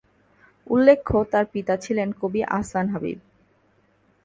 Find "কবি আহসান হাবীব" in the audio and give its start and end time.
2.21-3.19